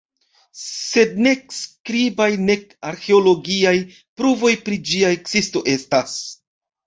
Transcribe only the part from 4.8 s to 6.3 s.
ĝia ekzisto estas.